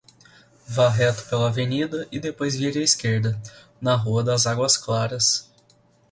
[0.67, 3.39] Vá reto pela Avenida e depois vire à esquerda,
[3.79, 5.51] na Rua das Águas Claras.